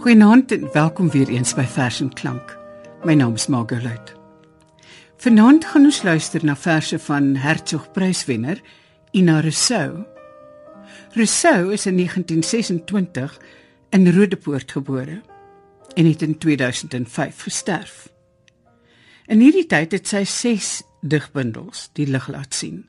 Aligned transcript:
Goeienaand 0.00 0.52
en 0.52 0.72
welkom 0.72 1.10
weer 1.10 1.28
eens 1.28 1.54
by 1.54 1.64
Vers 1.64 2.00
en 2.00 2.12
Klank. 2.12 2.58
My 3.04 3.14
naam 3.14 3.34
is 3.34 3.46
Margolet. 3.46 4.14
Vanaand 5.16 5.64
gaan 5.64 5.84
ons 5.84 6.02
luister 6.02 6.44
na 6.44 6.56
verse 6.56 6.98
van 6.98 7.34
Hertzog 7.36 7.90
Pryswenner 7.92 8.60
Ina 9.10 9.40
Rousseau. 9.40 10.04
Rousseau 11.12 11.72
is 11.72 11.86
in 11.86 11.96
1926 11.96 13.40
in 13.90 14.12
Rodepoort 14.12 14.72
gebore 14.72 15.20
en 15.94 16.06
het 16.06 16.22
in 16.22 16.38
2005 16.38 17.42
gesterf. 17.42 18.08
In 19.26 19.40
hierdie 19.40 19.66
tyd 19.66 19.92
het 19.92 20.08
sy 20.08 20.24
6 20.24 20.82
digbundels 21.00 21.88
die 21.92 22.06
lig 22.06 22.28
laat 22.28 22.54
sien. 22.54 22.86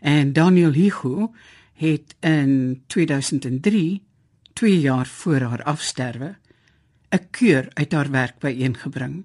En 0.00 0.32
Daniel 0.32 0.72
Hugo 0.72 1.30
het 1.74 2.14
in 2.20 2.82
2003 2.86 4.02
2 4.52 4.80
jaar 4.80 5.06
voor 5.06 5.40
haar 5.40 5.62
afsterwe 5.62 6.36
'n 7.10 7.26
keur 7.30 7.68
uit 7.72 7.92
haar 7.92 8.10
werk 8.10 8.38
byeengebring. 8.38 9.24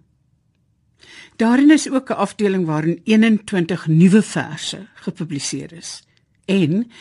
Daarin 1.36 1.72
is 1.72 1.90
ook 1.90 2.10
'n 2.10 2.14
afdeling 2.14 2.66
waarin 2.66 3.02
21 3.04 3.88
nuwe 3.88 4.22
verse 4.22 4.88
gepubliseer 4.94 5.74
is 5.74 6.04
en 6.46 6.92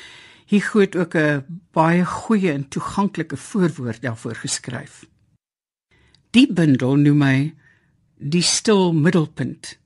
hier 0.46 0.70
het 0.72 0.96
ook 0.96 1.14
'n 1.14 1.44
baie 1.72 2.04
goeie 2.04 2.52
en 2.52 2.68
toeganklike 2.68 3.36
voorwoord 3.36 4.02
daarvoor 4.02 4.34
geskryf. 4.34 5.06
Die 6.30 6.52
bundel 6.52 6.96
noem 6.96 7.22
hy 7.22 7.54
die 8.16 8.42
stil 8.42 8.92
middelpunt 8.92 9.78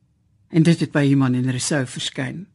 en 0.48 0.62
dit 0.62 0.80
het 0.80 0.90
by 0.90 1.04
iemand 1.08 1.34
in 1.34 1.48
Rousseau 1.48 1.86
verskyn. 1.86 2.46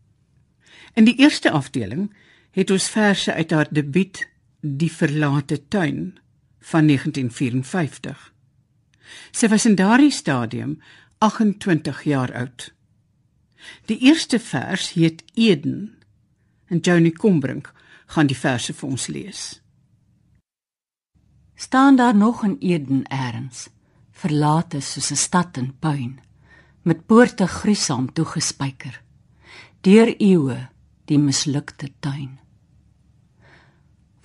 In 0.94 1.04
die 1.04 1.16
eerste 1.16 1.52
afdeling 1.52 2.14
het 2.58 2.72
ons 2.74 2.90
verse 2.90 3.34
uit 3.34 3.52
haar 3.54 3.70
debuut 3.70 4.24
Die 4.62 4.90
verlate 4.90 5.60
tuin 5.70 6.18
van 6.60 6.88
1954. 6.90 8.34
Sy 9.32 9.48
was 9.48 9.68
in 9.70 9.76
daardie 9.78 10.12
stadium 10.12 10.80
28 11.22 12.02
jaar 12.10 12.34
oud. 12.34 12.72
Die 13.86 14.00
eerste 14.10 14.40
vers 14.42 14.90
heet 14.98 15.22
Eden 15.34 15.94
en 16.68 16.82
Johnny 16.82 17.12
Combrink 17.12 17.70
gaan 18.10 18.28
die 18.28 18.38
verse 18.38 18.74
vir 18.74 18.90
ons 18.90 19.06
lees. 19.08 19.44
Staan 21.56 21.96
daar 21.96 22.16
nog 22.16 22.44
'n 22.44 22.58
Eden 22.60 23.06
eers, 23.14 23.70
verlate 24.12 24.82
soos 24.82 25.12
'n 25.12 25.16
stad 25.16 25.58
in 25.58 25.78
puin, 25.80 26.20
met 26.82 27.06
poorte 27.06 27.48
gruisam 27.48 28.14
toegespyker. 28.14 29.02
Deur 29.82 30.16
eeue 30.18 30.70
die 31.06 31.20
mislukte 31.20 31.90
tuin 32.00 32.40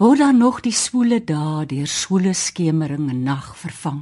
word 0.02 0.18
dan 0.18 0.40
nog 0.42 0.56
die 0.64 0.74
swoele 0.74 1.20
dae 1.22 1.62
deur 1.70 1.86
swoele 1.86 2.32
skemering 2.34 3.04
en 3.12 3.22
nag 3.22 3.52
vervang? 3.54 4.00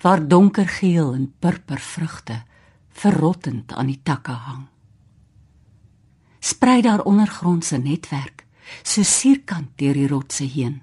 Waar 0.00 0.22
donkergeel 0.28 1.12
en 1.12 1.26
purper 1.38 1.80
vrugte 1.84 2.38
verrottend 2.88 3.74
aan 3.76 3.90
die 3.92 4.00
takke 4.02 4.32
hang? 4.32 4.62
Sprei 6.40 6.80
daar 6.80 7.04
ondergrondse 7.04 7.76
netwerk 7.76 8.46
so 8.82 9.04
sierkant 9.04 9.76
deur 9.76 10.00
die 10.00 10.08
rotse 10.08 10.48
heen? 10.48 10.80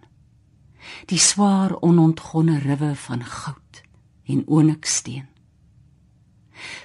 Die 1.09 1.17
swaar 1.17 1.73
onontgonne 1.81 2.59
riwe 2.61 2.93
van 3.07 3.25
goud 3.25 3.81
en 4.29 4.43
onyksteen 4.45 5.25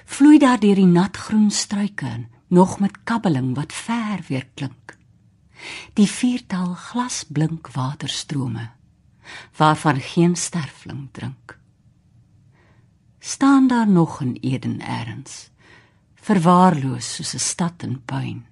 vloei 0.05 0.39
daar 0.41 0.59
deur 0.61 0.81
die 0.81 0.89
natgroen 0.89 1.51
struike 1.51 2.25
nog 2.47 2.79
met 2.79 3.03
kabbeling 3.03 3.53
wat 3.57 3.73
ver 3.73 4.25
weer 4.27 4.49
klink 4.53 4.82
die 5.93 6.07
viertal 6.07 6.73
glasblink 6.73 7.71
waterstrome 7.71 8.69
waarvan 9.57 9.99
geen 9.99 10.35
sterfling 10.35 11.07
drink. 11.11 11.57
Staan 13.19 13.67
daar 13.67 13.87
nog 13.87 14.21
'n 14.23 14.37
eden 14.41 14.81
eers 14.81 15.49
verwaarloos 16.15 17.15
soos 17.15 17.33
'n 17.33 17.39
stad 17.39 17.83
in 17.83 18.01
puin 18.05 18.45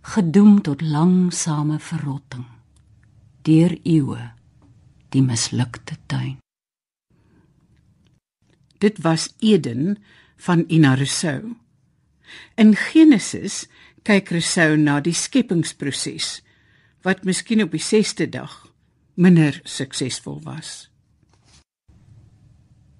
gedoem 0.00 0.62
tot 0.62 0.80
langsame 0.80 1.78
verrotting 1.78 2.46
deur 3.42 3.78
eeue 3.82 4.30
die 5.08 5.22
mislukte 5.22 5.96
tuin. 6.06 6.38
Dit 8.78 8.98
was 9.02 9.34
eden 9.38 9.96
van 10.36 10.64
Ina 10.68 10.94
Rousseau 10.94 11.56
in 12.54 12.74
Genesis 12.76 13.66
kyk 14.06 14.30
Rousseau 14.30 14.76
na 14.78 15.00
die 15.02 15.14
skepingsproses 15.16 16.40
wat 17.02 17.24
miskien 17.26 17.64
op 17.64 17.72
die 17.74 17.82
6ste 17.82 18.28
dag 18.30 18.52
minder 19.18 19.56
suksesvol 19.66 20.38
was. 20.44 20.86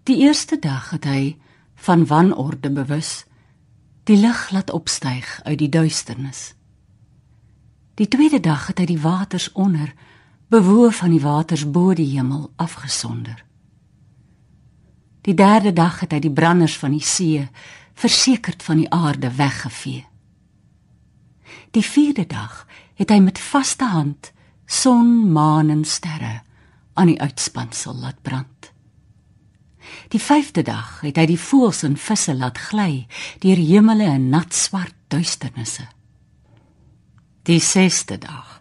Die 0.07 0.17
eerste 0.25 0.59
dag 0.59 0.91
het 0.95 1.07
hy 1.07 1.37
van 1.87 2.07
wanorde 2.11 2.73
bewus 2.75 3.13
die 4.07 4.17
lig 4.19 4.41
laat 4.55 4.73
opstyg 4.75 5.29
uit 5.45 5.59
die 5.63 5.71
duisternis. 5.71 6.55
Die 7.99 8.09
tweede 8.11 8.41
dag 8.43 8.67
het 8.71 8.83
hy 8.83 8.89
die 8.91 9.03
waters 9.03 9.47
onder 9.55 9.95
bewoe 10.51 10.91
van 10.95 11.15
die 11.15 11.23
waters 11.23 11.67
bo 11.71 11.95
die 11.95 12.09
hemel 12.17 12.51
afgesonder. 12.63 13.39
Die 15.27 15.35
derde 15.35 15.73
dag 15.75 16.03
het 16.03 16.15
hy 16.15 16.21
die 16.27 16.35
branders 16.35 16.79
van 16.79 16.99
die 16.99 17.03
see 17.03 17.47
versekerd 17.95 18.63
van 18.63 18.83
die 18.83 18.91
aarde 18.91 19.31
weggevee. 19.39 20.07
Die 21.71 21.85
vierde 21.85 22.27
dag 22.27 22.67
het 22.97 23.11
hy 23.13 23.21
met 23.21 23.39
vaste 23.39 23.85
hand 23.93 24.33
son, 24.67 25.33
maan 25.33 25.71
en 25.71 25.85
sterre 25.85 26.41
aan 26.97 27.13
die 27.13 27.21
uitspansel 27.21 27.95
laat 28.01 28.23
brand. 28.23 28.73
Die 30.11 30.21
vyfde 30.21 30.63
dag 30.67 31.01
het 31.05 31.19
hy 31.21 31.27
die 31.31 31.41
voëls 31.41 31.85
en 31.87 31.99
visse 32.01 32.35
laat 32.35 32.59
gly 32.71 33.07
deur 33.43 33.61
hemele 33.61 34.09
en 34.17 34.31
nat 34.33 34.55
swart 34.55 34.95
duisternisse. 35.13 35.87
Die 37.47 37.61
sesde 37.63 38.19
dag 38.19 38.61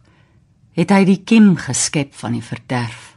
het 0.75 0.91
hy 0.91 1.05
die 1.07 1.21
kiem 1.23 1.55
geskep 1.57 2.13
van 2.19 2.35
die 2.35 2.43
verderf, 2.43 3.15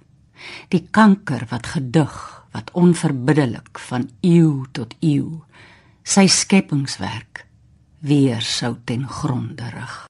die 0.72 0.86
kanker 0.94 1.44
wat 1.50 1.74
gedig, 1.74 2.14
wat 2.54 2.70
onverbiddelik 2.78 3.80
van 3.90 4.06
eeu 4.24 4.64
tot 4.72 4.94
eeu 5.04 5.42
sy 6.08 6.24
skepingswerk 6.30 7.44
weer 8.00 8.40
sou 8.40 8.76
ten 8.84 9.08
gronde 9.08 9.70
rig. 9.74 10.06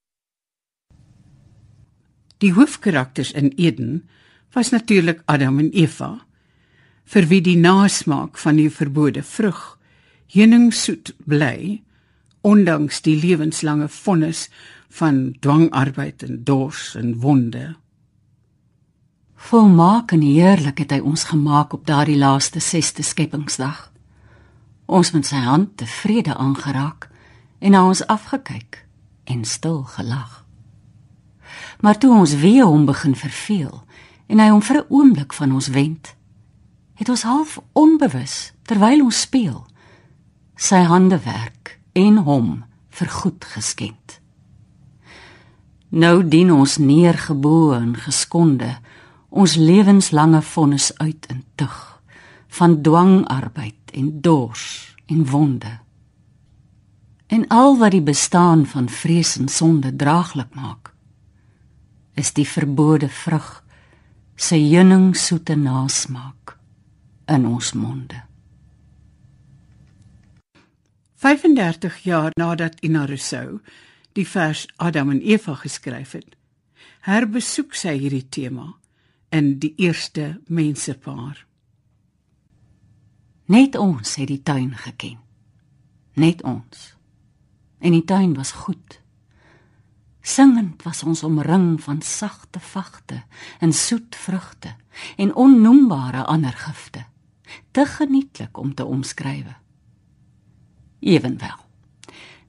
Die 2.38 2.52
hoofkarakters 2.52 3.32
in 3.32 3.52
Eden 3.56 4.08
was 4.52 4.70
natuurlik 4.70 5.22
Adam 5.24 5.58
en 5.58 5.70
Eva, 5.70 6.26
vir 7.08 7.26
wie 7.26 7.40
die 7.42 7.56
nasmaak 7.56 8.38
van 8.38 8.56
die 8.60 8.70
verbode 8.70 9.22
vrug 9.22 9.78
heuningsoet 10.34 11.14
bly 11.24 11.82
ondanks 12.44 13.00
die 13.02 13.16
lewenslange 13.16 13.88
vonnis 13.88 14.48
van 14.98 15.36
dwangarbeid 15.40 16.22
en 16.22 16.44
dors 16.44 16.94
en 16.94 17.14
wonde. 17.20 17.76
Volmaak 19.48 20.12
en 20.12 20.20
heerlik 20.20 20.82
het 20.84 20.92
hy 20.96 21.00
ons 21.00 21.28
gemaak 21.30 21.72
op 21.72 21.86
daardie 21.86 22.18
laaste 22.18 22.60
6ste 22.62 23.04
skepingsdag. 23.06 23.88
Ons 24.86 25.12
met 25.14 25.26
sy 25.26 25.40
hand 25.44 25.76
tevrede 25.80 26.34
aangeraak 26.34 27.08
en 27.58 27.70
na 27.70 27.86
ons 27.86 28.06
afgekyk 28.06 28.86
en 29.24 29.44
stil 29.44 29.82
gelag. 29.82 30.44
Maar 31.80 31.98
toe 31.98 32.14
ons 32.14 32.34
weer 32.34 32.64
hom 32.64 32.84
begin 32.84 33.16
verveel 33.16 33.82
en 34.26 34.38
hy 34.38 34.48
hom 34.48 34.62
vir 34.62 34.76
'n 34.76 34.86
oomblik 34.88 35.32
van 35.32 35.52
ons 35.52 35.68
wend, 35.68 36.14
het 36.94 37.08
ons 37.08 37.22
half 37.22 37.60
onbewus 37.72 38.52
terwyl 38.62 39.02
ons 39.02 39.20
speel 39.20 39.66
sy 40.56 40.82
hande 40.90 41.18
werk 41.22 41.78
en 41.92 42.16
hom 42.16 42.64
vergoed 42.88 43.44
geskend. 43.44 44.20
Nou 45.88 46.28
dien 46.28 46.52
ons 46.52 46.76
neergebo 46.76 47.72
en 47.72 47.94
geskonde 47.96 48.78
ons 49.28 49.54
lewenslange 49.54 50.42
vonnis 50.42 50.90
uit 50.98 51.26
in 51.30 51.44
tug 51.54 52.02
van 52.58 52.82
dwangarbeid 52.82 53.92
en 53.92 54.20
dors 54.20 54.96
en 55.06 55.26
wonde 55.26 55.78
en 57.28 57.46
al 57.48 57.76
wat 57.78 57.92
die 57.92 58.04
bestaan 58.04 58.66
van 58.66 58.88
vrees 58.88 59.36
en 59.36 59.48
sonde 59.48 59.96
draaglik 59.96 60.54
maak 60.54 60.92
is 62.18 62.32
die 62.34 62.46
verbode 62.48 63.08
vrug 63.08 63.50
sy 64.34 64.58
heuning 64.58 65.12
soete 65.16 65.54
nasmaak 65.54 66.56
in 67.30 67.44
ons 67.46 67.72
monde. 67.78 68.16
35 71.18 72.00
jaar 72.02 72.34
nadat 72.38 72.80
Ina 72.82 73.04
Rousseau 73.06 73.60
die 74.18 74.26
vers 74.26 74.66
Adam 74.76 75.10
en 75.14 75.20
Eva 75.20 75.54
geskryf 75.62 76.16
het 76.18 76.34
herbesoek 77.06 77.74
sy 77.78 77.94
hierdie 77.98 78.26
tema 78.30 78.72
in 79.30 79.58
die 79.62 79.74
eerste 79.78 80.38
mensepaar. 80.48 81.44
Net 83.48 83.76
ons 83.76 84.16
het 84.18 84.28
die 84.28 84.42
tuin 84.42 84.72
geken. 84.76 85.18
Net 86.18 86.42
ons 86.42 86.97
en 87.78 87.92
die 87.92 88.04
tuin 88.04 88.34
was 88.34 88.52
goed. 88.52 89.00
Singend 90.20 90.82
was 90.82 91.02
ons 91.02 91.22
omring 91.22 91.78
van 91.82 92.02
sagte 92.02 92.60
vagte 92.60 93.22
en 93.60 93.72
soet 93.72 94.16
vrugte 94.16 94.74
en 95.16 95.34
onnoembare 95.34 96.24
ander 96.24 96.52
gifte, 96.52 97.06
te 97.70 97.86
genietlik 97.86 98.58
om 98.58 98.74
te 98.74 98.84
omskrywe. 98.84 99.54
Ewenwel, 101.00 101.58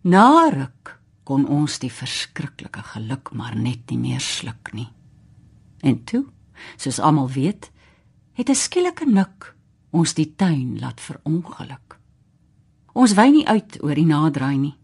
na 0.01 0.49
ruk 0.49 0.97
kon 1.23 1.45
ons 1.47 1.77
die 1.79 1.91
verskriklike 1.93 2.81
geluk 2.95 3.31
maar 3.37 3.55
net 3.55 3.91
nie 3.91 3.99
meer 4.01 4.23
sluk 4.23 4.73
nie. 4.73 4.89
En 5.85 6.01
toe, 6.03 6.25
soos 6.75 6.99
almal 6.99 7.29
weet, 7.29 7.69
het 8.33 8.49
'n 8.49 8.55
skielike 8.55 9.05
nik 9.05 9.55
ons 9.91 10.13
die 10.13 10.35
tuin 10.35 10.79
laat 10.79 11.01
verongeluk. 11.01 11.99
Ons 12.93 13.13
wy 13.13 13.29
nie 13.29 13.47
uit 13.47 13.77
oor 13.83 13.95
die 13.95 14.05
naderdraai 14.05 14.57
nie. 14.57 14.75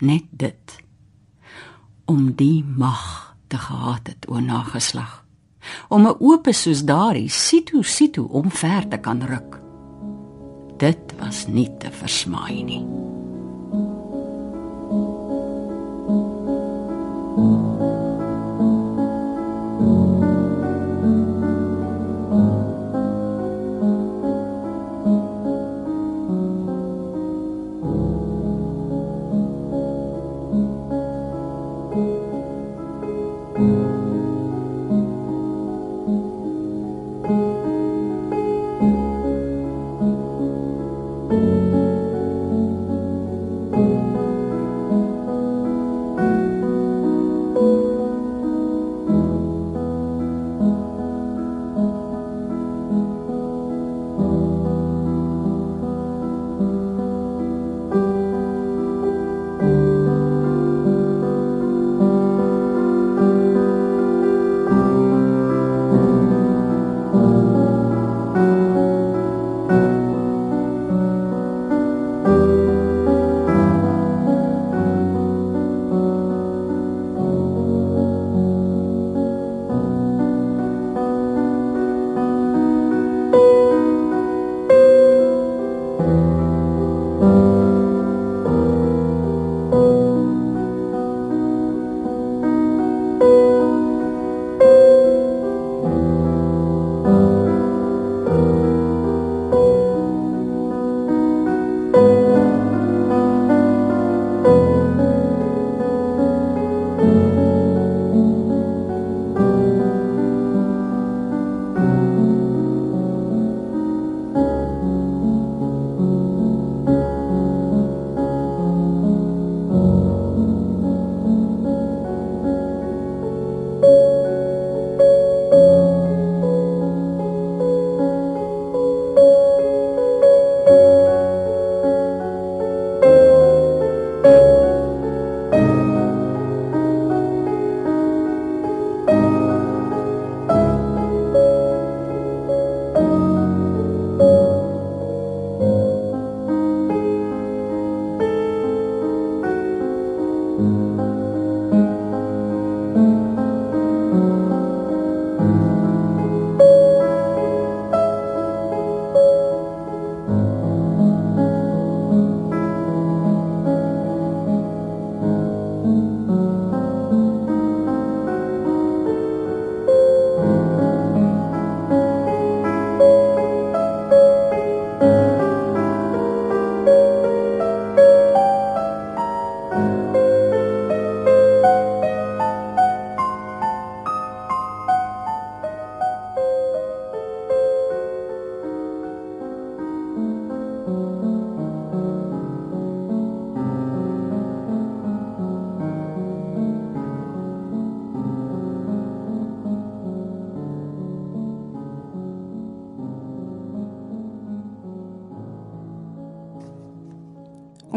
Net 0.00 0.24
dit 0.30 0.76
om 2.04 2.32
die 2.34 2.64
mag 2.64 3.36
te 3.46 3.58
gehad 3.58 4.06
het 4.06 4.26
o 4.28 4.40
nageslag. 4.40 5.24
Om 5.88 6.06
'n 6.06 6.16
oop 6.18 6.48
soos 6.50 6.84
daardie 6.84 7.28
situ 7.28 7.82
situ 7.82 8.20
omver 8.20 8.88
te 8.88 8.96
kan 8.96 9.22
ruk. 9.22 9.60
Dit 10.76 11.14
was 11.18 11.46
nie 11.46 11.76
te 11.78 11.90
versmaai 11.90 12.62
nie. 12.62 12.84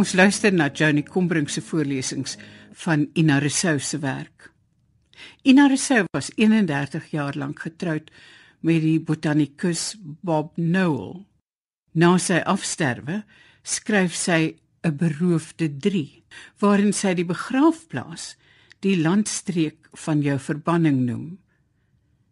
Ons 0.03 0.17
luister 0.19 0.51
na 0.51 0.65
Johnny 0.67 0.99
Combrink 1.07 1.47
se 1.47 1.61
voorlesings 1.63 2.33
van 2.75 3.05
Ina 3.15 3.37
Rousseau 3.39 3.79
se 3.79 3.97
werk. 4.03 4.49
Ina 5.47 5.69
Rousseau 5.71 6.03
was 6.11 6.27
31 6.35 7.05
jaar 7.13 7.37
lank 7.39 7.61
getroud 7.63 8.09
met 8.59 8.81
die 8.83 8.99
botanikus 8.99 9.93
Bob 10.03 10.57
Noel. 10.59 11.23
Na 11.95 12.17
sy 12.19 12.41
afsterwe 12.43 13.21
skryf 13.63 14.11
sy 14.19 14.57
'n 14.83 14.97
beroofde 14.97 15.69
3 15.71 16.23
waarin 16.59 16.91
sy 16.91 17.13
die 17.13 17.29
begraafplaas 17.31 18.35
die 18.81 18.99
landstreek 18.99 19.87
van 19.93 20.21
jou 20.21 20.39
verbanning 20.39 21.05
noem 21.05 21.37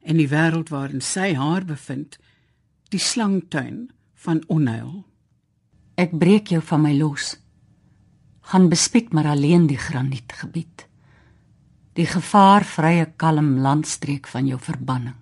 en 0.03 0.17
die 0.17 0.27
wêreld 0.27 0.69
waarin 0.75 1.01
sy 1.01 1.35
haar 1.35 1.63
bevind 1.63 2.19
die 2.89 2.99
slangtuin 2.99 3.91
van 4.15 4.43
onheil. 4.47 5.05
Ek 5.95 6.11
breek 6.11 6.51
jou 6.51 6.61
van 6.61 6.81
my 6.81 6.93
los 6.99 7.37
gaan 8.41 8.69
bespiek 8.69 9.11
maar 9.13 9.27
alleen 9.31 9.67
die 9.67 9.77
granietgebied. 9.77 10.87
Die 11.93 12.07
gevaarvrye 12.07 13.11
kalm 13.15 13.57
landstreek 13.59 14.27
van 14.27 14.47
jou 14.47 14.59
verbanning. 14.59 15.17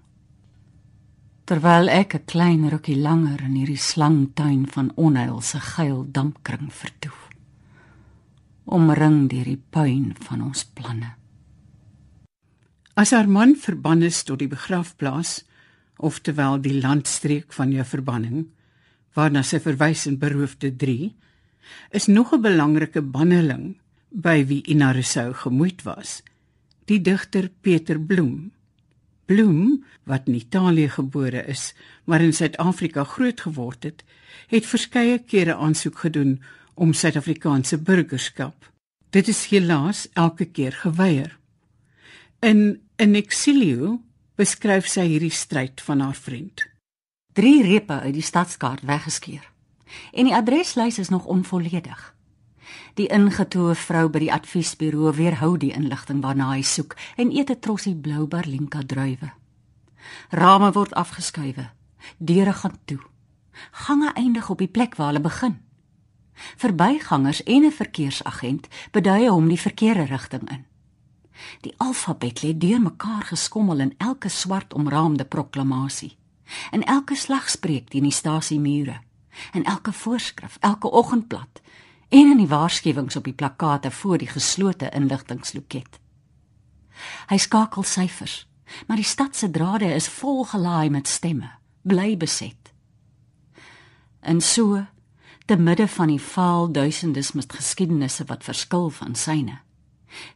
Terwyl 1.46 1.90
ek 1.90 2.14
'n 2.16 2.26
klein 2.26 2.70
rukkie 2.70 2.98
langer 2.98 3.42
in 3.42 3.56
hierdie 3.56 3.84
slangtuin 3.92 4.68
van 4.68 4.92
onheil 4.96 5.42
se 5.42 5.60
geil 5.60 6.06
dampkring 6.12 6.74
vertoef. 6.74 7.30
Omring 8.66 9.30
deur 9.30 9.44
die 9.44 9.64
puin 9.70 10.16
van 10.20 10.42
ons 10.42 10.64
planne. 10.66 11.16
As 12.94 13.12
haar 13.12 13.30
man 13.30 13.56
verbann 13.56 14.02
is 14.04 14.24
tot 14.24 14.40
die 14.40 14.48
begrafplaas, 14.48 15.46
oftewel 15.98 16.62
die 16.62 16.82
landstreek 16.82 17.54
van 17.54 17.72
jou 17.72 17.86
verbanning, 17.86 18.48
waarna 19.16 19.44
sy 19.44 19.60
verwys 19.60 20.06
in 20.06 20.18
beroofde 20.20 20.76
3, 20.76 21.16
is 21.90 22.06
nog 22.06 22.34
'n 22.34 22.42
belangrike 22.42 23.02
banneling 23.02 23.78
by 24.10 24.46
wie 24.46 24.64
Ina 24.68 24.92
Rousseau 24.92 25.34
gemoed 25.34 25.84
was, 25.84 26.24
die 26.86 27.02
digter 27.02 27.50
Peter 27.62 28.00
Bloem. 28.00 28.52
Bloem, 29.26 29.86
wat 30.04 30.22
in 30.26 30.34
Italië 30.34 30.90
gebore 30.90 31.46
is, 31.46 31.74
maar 32.04 32.22
in 32.22 32.34
Suid-Afrika 32.34 33.04
grootgeword 33.04 33.84
het, 33.84 34.04
het 34.48 34.66
verskeie 34.66 35.20
kere 35.20 35.56
aansoek 35.56 35.98
gedoen 35.98 36.42
om 36.74 36.94
Suid-Afrikaanse 36.94 37.78
burgerskap. 37.78 38.72
Dit 39.10 39.28
is 39.28 39.46
helaas 39.46 40.08
elke 40.14 40.46
keer 40.46 40.72
geweier. 40.72 41.38
In 42.40 42.82
In 43.00 43.14
Exilio 43.16 43.94
beskryf 44.36 44.90
sy 44.92 45.06
hierdie 45.08 45.32
stryd 45.32 45.80
van 45.88 46.02
haar 46.04 46.18
vriend. 46.20 46.66
Drie 47.32 47.62
repe 47.64 47.96
uit 48.04 48.18
die 48.18 48.26
stadskaart 48.28 48.84
weggeskeur. 48.84 49.46
En 50.12 50.24
die 50.24 50.36
adreslys 50.36 51.00
is 51.00 51.10
nog 51.10 51.26
onvolledig. 51.26 52.16
Die 52.94 53.08
ingetoe 53.08 53.76
vrou 53.76 54.10
by 54.10 54.20
die 54.20 54.34
adviesbureau 54.34 55.14
weerhou 55.16 55.58
die 55.58 55.74
inligting 55.74 56.22
waarna 56.22 56.52
hy 56.54 56.62
soek 56.62 56.96
en 57.16 57.32
eet 57.32 57.50
'n 57.50 57.60
trossie 57.60 57.96
blou 57.96 58.28
Berlinka 58.28 58.82
druiwe. 58.86 59.32
Rame 60.30 60.72
word 60.72 60.94
afgeskuiwe. 60.94 61.70
Deure 62.18 62.54
gaan 62.54 62.78
toe. 62.86 63.00
Gange 63.72 64.14
eindig 64.14 64.50
op 64.50 64.58
die 64.58 64.68
plek 64.68 64.96
waar 64.96 65.08
hulle 65.08 65.22
begin. 65.22 65.60
Verbygangers 66.58 67.44
en 67.44 67.66
'n 67.66 67.72
verkeersagent 67.72 68.68
bedui 68.92 69.30
hom 69.30 69.48
die 69.48 69.60
verkeerde 69.60 70.04
rigting 70.04 70.50
in. 70.50 70.66
Die 71.62 71.74
alfabet 71.78 72.42
lê 72.44 72.58
deurmekaar 72.58 73.24
geskommel 73.24 73.80
in 73.80 73.94
elke 73.98 74.30
swart 74.30 74.74
omraamde 74.74 75.26
proklamasie. 75.26 76.18
In 76.72 76.84
elke 76.84 77.16
slagspreuk 77.16 77.90
teen 77.90 78.04
die 78.04 78.12
stasiemure. 78.12 79.00
In 79.54 79.66
elke 79.66 79.94
voorskrif, 79.94 80.58
elke 80.60 80.92
oggendblad 80.92 81.62
en 82.10 82.32
in 82.32 82.38
die 82.38 82.48
waarskuwings 82.48 83.16
op 83.16 83.24
die 83.24 83.34
plakkate 83.34 83.92
voor 83.92 84.18
die 84.18 84.28
geslote 84.28 84.90
inligtingloket. 84.90 86.00
Hy 87.30 87.38
skakel 87.38 87.84
syfers, 87.84 88.48
maar 88.88 88.98
die 88.98 89.08
stad 89.08 89.36
se 89.36 89.50
drade 89.52 89.94
is 89.94 90.10
vol 90.10 90.44
gelaai 90.46 90.90
met 90.90 91.08
stemme, 91.08 91.52
bly 91.82 92.18
beset. 92.18 92.74
En 94.20 94.42
so 94.42 94.86
te 95.46 95.58
midde 95.58 95.88
van 95.88 96.12
die 96.12 96.22
vaal 96.22 96.72
duisendes 96.72 97.32
met 97.32 97.54
geskiedenisse 97.54 98.26
wat 98.30 98.44
verskil 98.44 98.90
van 98.90 99.16
syne. 99.16 99.60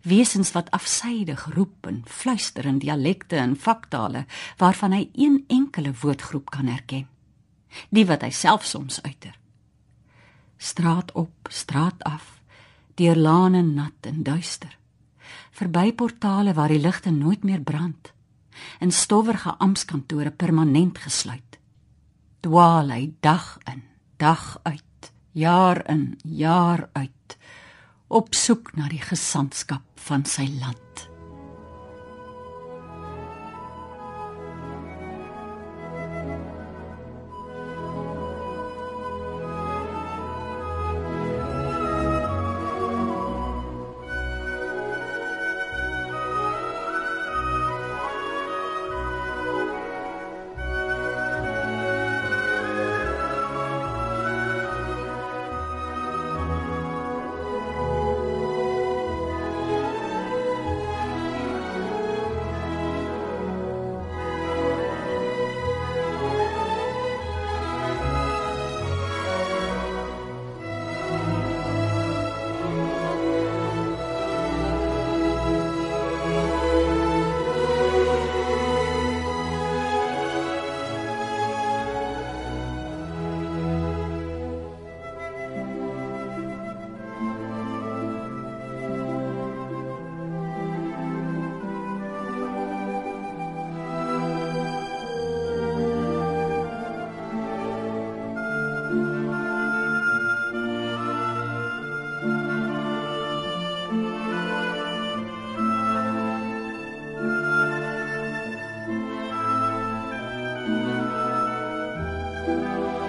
Wesens 0.02 0.52
wat 0.54 0.72
afsydig 0.72 1.46
roep 1.54 1.88
en 1.90 2.02
fluister 2.06 2.66
in 2.66 2.78
dialekte 2.82 3.36
en 3.36 3.58
vaktale 3.58 4.26
waarvan 4.58 4.94
hy 4.94 5.10
een 5.14 5.44
enkele 5.48 5.94
woordgroep 6.02 6.50
kan 6.50 6.70
herken. 6.70 7.13
Die 7.90 8.06
wat 8.06 8.22
hy 8.22 8.32
self 8.32 8.66
soms 8.66 9.02
uiter. 9.02 9.36
Straat 10.58 11.12
op, 11.12 11.50
straat 11.50 12.04
af, 12.04 12.40
deur 12.96 13.16
lane 13.16 13.62
nat 13.62 14.08
en 14.08 14.24
duister. 14.24 14.78
Verby 15.52 15.94
portale 15.94 16.54
waar 16.54 16.72
die 16.72 16.82
ligte 16.82 17.12
nooit 17.12 17.44
meer 17.44 17.62
brand. 17.62 18.14
In 18.80 18.92
stowwerige 18.92 19.56
amptkantore 19.58 20.32
permanent 20.32 20.98
gesluit. 20.98 21.60
Dwaal 22.40 22.90
hy 22.92 23.14
dag 23.20 23.58
in, 23.72 23.84
dag 24.18 24.60
uit 24.64 24.84
jaar 25.34 25.90
in 25.90 26.20
jaar 26.24 26.90
uit 26.94 27.38
op 28.08 28.34
soek 28.38 28.76
na 28.78 28.88
die 28.92 29.02
gesantskap 29.02 29.86
van 30.06 30.26
sy 30.30 30.46
land. 30.60 30.83
Música 112.46 113.03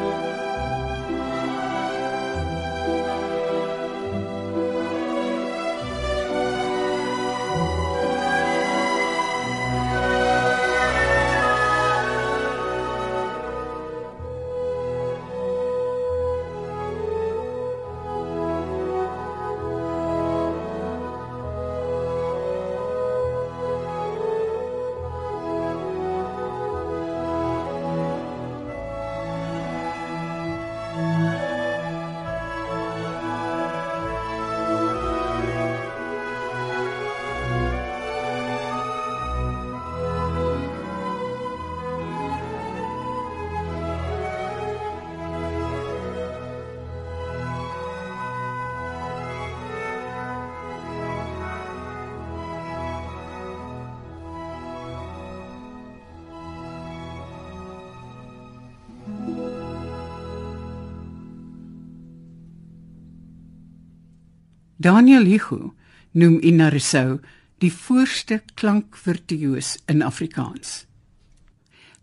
Daniel 64.85 65.25
Hugo 65.25 65.73
noem 66.13 66.43
Ina 66.45 66.67
Rousseau 66.69 67.17
die 67.63 67.71
voorste 67.73 68.43
klankvirtuoos 68.55 69.79
in 69.89 70.03
Afrikaans. 70.05 70.83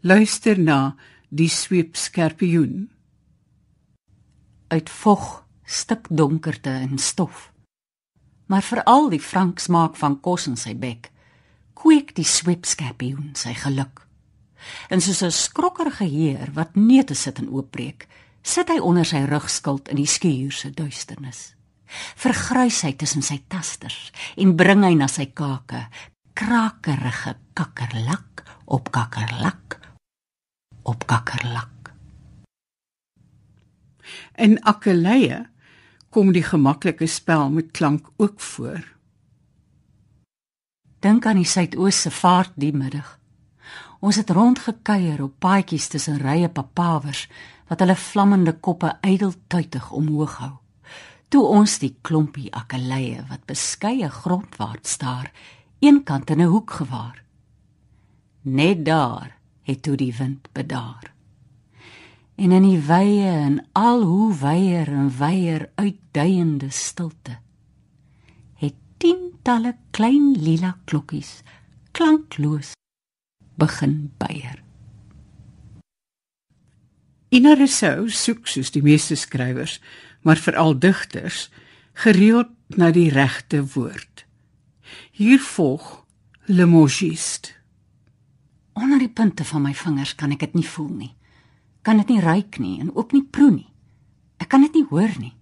Luister 0.01 0.57
na 0.57 0.95
die 1.29 1.49
sweep 1.53 1.93
skerpioen 1.93 2.89
uit 4.73 4.89
vog, 4.89 5.43
stik 5.61 6.09
donkerte 6.09 6.73
en 6.73 6.97
stof. 6.97 7.51
Maar 8.49 8.65
veral 8.65 9.11
die 9.13 9.21
frank 9.21 9.61
smaak 9.61 9.93
van 10.01 10.17
kos 10.17 10.49
in 10.49 10.57
sy 10.57 10.73
bek, 10.73 11.11
kweek 11.77 12.15
die 12.17 12.25
sweep 12.25 12.65
skerpioen 12.65 13.35
sy 13.37 13.53
geluk. 13.61 14.07
En 14.89 15.05
soos 15.05 15.21
'n 15.21 15.31
skrokkerige 15.31 16.09
heer 16.09 16.49
wat 16.57 16.75
neute 16.75 17.13
sit 17.13 17.37
en 17.37 17.53
oopbreek, 17.53 18.07
sit 18.41 18.69
hy 18.69 18.79
onder 18.79 19.05
sy 19.05 19.21
rugskild 19.29 19.89
in 19.89 20.01
die 20.01 20.09
skuur 20.09 20.51
se 20.51 20.71
duisternis 20.71 21.51
vergrys 22.23 22.81
hy 22.87 22.93
tussen 22.99 23.25
sy 23.25 23.41
tasters 23.51 24.11
en 24.37 24.55
bring 24.59 24.85
hy 24.87 24.93
na 24.99 25.09
sy 25.11 25.27
kake 25.35 25.85
krakerige 26.37 27.35
kakkerlak 27.57 28.45
op 28.65 28.91
kakkerlak 28.91 29.79
op 30.87 31.07
kakkerlak 31.07 31.91
en 34.35 34.57
akkeleie 34.67 35.45
kom 36.11 36.33
die 36.35 36.43
gemaklike 36.43 37.07
spel 37.07 37.49
met 37.49 37.71
klank 37.75 38.07
ook 38.17 38.39
voor 38.41 38.81
Dink 41.01 41.25
aan 41.25 41.39
die 41.41 41.49
suidoos 41.49 41.97
se 42.03 42.11
vaart 42.13 42.51
die 42.61 42.73
middag. 42.77 43.15
Ons 44.05 44.19
het 44.21 44.29
rondgekuier 44.29 45.23
op 45.25 45.39
paadjies 45.41 45.87
tussen 45.89 46.19
rye 46.21 46.49
papawers 46.49 47.23
wat 47.69 47.81
hulle 47.81 47.97
vlammende 47.97 48.53
koppe 48.53 48.91
ydeltuitig 49.01 49.89
omhoog 49.97 50.35
hou. 50.43 50.51
Toe 51.31 51.45
ons 51.47 51.77
die 51.79 51.93
klompie 52.03 52.49
akkeleie 52.51 53.21
wat 53.29 53.45
beskeie 53.47 54.09
grondwaarts 54.11 54.97
staar, 54.97 55.29
eenkant 55.79 56.29
in 56.29 56.41
'n 56.41 56.51
hoek 56.51 56.71
gewaar. 56.71 57.23
Net 58.43 58.85
daar 58.85 59.37
het 59.63 59.81
toe 59.81 59.95
die 59.95 60.13
wind 60.15 60.49
bedaar. 60.51 61.13
En 62.35 62.51
in 62.51 62.63
die 62.63 62.81
wye 62.81 63.29
en 63.29 63.67
al 63.71 64.03
hoe 64.03 64.33
wyer 64.33 64.87
en 64.87 65.09
wyer 65.17 65.69
uitduiende 65.75 66.69
stilte 66.69 67.39
het 68.53 68.75
tientalle 68.97 69.75
klein 69.91 70.33
lila 70.37 70.77
klokkies 70.85 71.43
klankloos 71.91 72.73
begin 73.55 74.11
beier. 74.17 74.63
Ina 77.31 77.53
Rousseau 77.55 78.09
soek 78.09 78.47
soos 78.47 78.71
die 78.71 78.81
meeste 78.83 79.15
skrywers, 79.15 79.79
maar 80.21 80.37
veral 80.37 80.79
digters, 80.79 81.49
gereeld 81.93 82.49
na 82.67 82.91
die 82.91 83.09
regte 83.09 83.65
woord. 83.73 84.25
Hier 85.11 85.39
volg 85.39 86.05
Le 86.45 86.65
Mogiste. 86.65 87.49
Onder 88.73 88.99
die 88.99 89.09
punte 89.09 89.45
van 89.45 89.61
my 89.61 89.73
vingers 89.75 90.15
kan 90.15 90.31
ek 90.31 90.39
dit 90.39 90.53
nie 90.53 90.67
voel 90.67 90.89
nie. 90.89 91.13
Kan 91.81 91.97
dit 91.97 92.13
nie 92.13 92.21
ruik 92.21 92.57
nie 92.59 92.79
en 92.79 92.95
ook 92.95 93.11
nie 93.11 93.23
proe 93.23 93.51
nie. 93.51 93.69
Ek 94.41 94.49
kan 94.49 94.63
dit 94.65 94.73
nie 94.73 94.87
hoor 94.89 95.11
nie. 95.19 95.33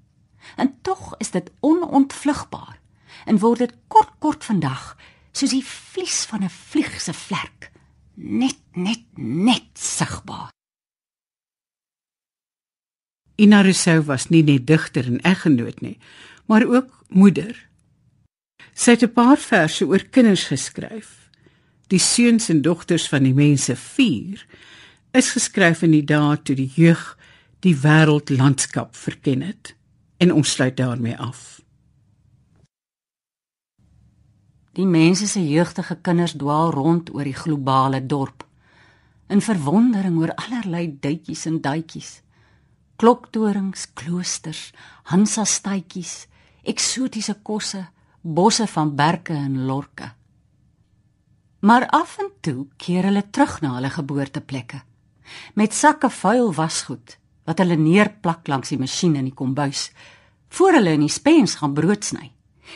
En 0.56 0.74
tog 0.82 1.14
is 1.18 1.32
dit 1.32 1.52
onontvlugbaar 1.60 2.80
en 3.26 3.40
word 3.40 3.66
dit 3.66 3.76
kort 3.88 4.12
kort 4.20 4.44
vandag 4.44 4.96
soos 5.32 5.54
die 5.54 5.66
vlies 5.66 6.26
van 6.30 6.44
'n 6.44 6.50
vlieg 6.50 7.02
se 7.02 7.14
vlek 7.14 7.72
net 8.16 8.60
net 8.74 9.04
net 9.16 9.70
sigbaar. 9.74 10.52
Ina 13.40 13.62
Rousseau 13.64 14.04
was 14.04 14.28
nie 14.30 14.44
net 14.44 14.68
digter 14.68 15.08
en 15.08 15.22
eggenoot 15.24 15.80
nie, 15.82 15.98
maar 16.46 16.66
ook 16.68 16.92
moeder. 17.08 17.56
Sy 18.74 18.92
het 18.92 19.04
'n 19.04 19.14
paar 19.14 19.38
verse 19.38 19.86
oor 19.86 20.04
kinders 20.04 20.44
geskryf. 20.52 21.30
Die 21.88 22.00
seuns 22.00 22.50
en 22.50 22.62
dogters 22.62 23.08
van 23.10 23.24
die 23.24 23.34
mense 23.34 23.76
4 23.76 24.46
is 25.12 25.32
geskryf 25.32 25.82
in 25.82 25.92
die 25.92 26.04
dae 26.04 26.38
toe 26.42 26.56
die 26.56 26.72
jeug 26.76 27.18
die 27.60 27.76
wêreldlandskap 27.76 28.96
verken 28.96 29.42
het 29.42 29.76
en 30.18 30.34
ons 30.34 30.52
sluit 30.52 30.78
daarmee 30.78 31.18
af. 31.18 31.62
Die 34.74 34.86
mense 34.86 35.28
se 35.28 35.42
jeugdige 35.50 35.98
kinders 36.02 36.36
dwaal 36.38 36.72
rond 36.72 37.14
oor 37.14 37.24
die 37.24 37.36
globale 37.36 38.06
dorp 38.06 38.46
in 39.28 39.42
verwondering 39.42 40.18
oor 40.18 40.36
allerlei 40.36 40.98
duitjies 41.00 41.46
en 41.46 41.62
duitjies. 41.62 42.22
Kloktorings, 43.00 43.86
kloosters, 43.96 44.74
Hansa 45.08 45.46
stytjies, 45.48 46.28
eksotiese 46.68 47.38
kosse, 47.48 47.86
bosse 48.22 48.68
van 48.68 48.92
berke 48.96 49.34
en 49.34 49.66
lorke. 49.66 50.10
Maar 51.64 51.88
af 51.96 52.18
en 52.20 52.32
toe 52.42 52.68
keer 52.78 53.08
hulle 53.08 53.24
terug 53.32 53.62
na 53.64 53.78
hulle 53.78 53.92
geboorteplekke 53.92 54.84
met 55.54 55.76
sakke 55.78 56.10
vuil 56.10 56.48
wasgoed 56.58 57.18
wat 57.46 57.60
hulle 57.62 57.78
neerplak 57.78 58.48
langs 58.50 58.72
die 58.74 58.80
masjien 58.82 59.16
in 59.20 59.28
die 59.30 59.36
kombuis 59.36 59.90
voor 60.58 60.80
hulle 60.80 60.96
in 60.98 61.04
die 61.06 61.14
spens 61.14 61.60
gaan 61.60 61.76
brood 61.78 62.08
sny 62.08 62.32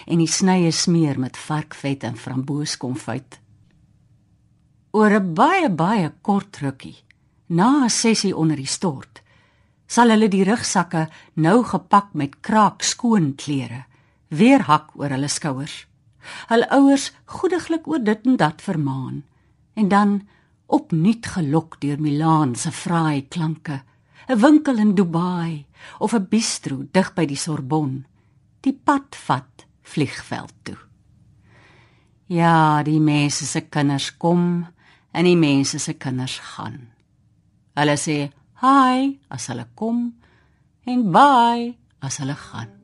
en 0.06 0.22
die 0.22 0.30
snye 0.30 0.72
smeer 0.74 1.20
met 1.22 1.38
varkvet 1.38 2.04
en 2.08 2.16
framboeskonfyt. 2.18 3.40
Oor 4.94 5.12
'n 5.20 5.34
baie 5.34 5.70
baie 5.70 6.12
kort 6.22 6.58
rukkie, 6.62 6.98
na 7.48 7.84
'n 7.86 7.90
sessie 7.90 8.36
onder 8.36 8.58
die 8.58 8.70
stort, 8.78 9.23
sal 9.94 10.10
hulle 10.10 10.30
die 10.32 10.46
rugsakke 10.48 11.08
nou 11.46 11.60
gepak 11.70 12.14
met 12.18 12.40
kraak 12.42 12.86
skoon 12.86 13.34
klere 13.38 13.84
weer 14.34 14.66
hak 14.66 14.96
oor 14.98 15.14
hulle 15.14 15.30
skouers. 15.30 15.84
Hulle 16.50 16.70
ouers 16.74 17.12
goediglik 17.30 17.88
oor 17.88 18.02
dit 18.02 18.26
en 18.26 18.38
dat 18.42 18.64
vermaan 18.66 19.22
en 19.78 19.90
dan 19.90 20.22
opnuut 20.74 21.26
gelok 21.36 21.78
deur 21.82 22.02
Milaan 22.02 22.56
se 22.56 22.72
fraai 22.72 23.28
klanke, 23.30 23.84
'n 24.30 24.40
winkel 24.40 24.78
in 24.78 24.96
Dubai 24.96 25.66
of 26.00 26.14
'n 26.14 26.28
bistro 26.30 26.88
dig 26.92 27.14
by 27.14 27.26
die 27.26 27.38
Sorbonne, 27.38 28.06
die 28.62 28.74
pad 28.74 29.16
vat 29.28 29.66
vliegveld 29.82 30.54
toe. 30.64 30.78
Ja, 32.28 32.84
die 32.84 33.00
mense 33.00 33.46
se 33.46 33.62
kinders 33.62 34.18
kom 34.18 34.66
en 35.12 35.26
die 35.26 35.38
mense 35.38 35.80
se 35.80 35.94
kinders 35.94 36.40
gaan. 36.40 36.90
Hulle 37.76 37.98
sê 37.98 38.32
hi 38.64 39.00
as 39.36 39.50
hulle 39.52 39.66
kom 39.80 39.98
en 40.92 41.02
bye 41.16 41.74
as 42.06 42.20
hulle 42.22 42.36
gaan. 42.46 42.83